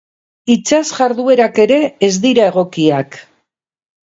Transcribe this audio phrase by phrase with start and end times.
[0.53, 3.21] Itsas jarduerak ere ez dira egokiak.